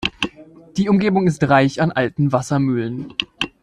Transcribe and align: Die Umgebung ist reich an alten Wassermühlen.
Die 0.77 0.89
Umgebung 0.89 1.27
ist 1.27 1.47
reich 1.47 1.79
an 1.79 1.91
alten 1.91 2.31
Wassermühlen. 2.31 3.13